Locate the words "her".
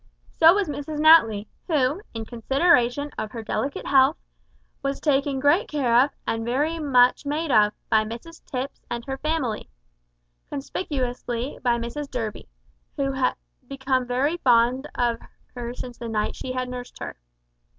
3.29-3.43, 9.05-9.19, 15.53-15.75, 16.97-17.15